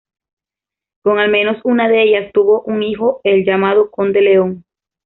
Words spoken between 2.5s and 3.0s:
un